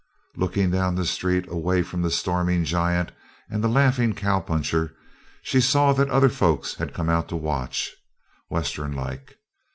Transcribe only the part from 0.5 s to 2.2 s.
down the street away from the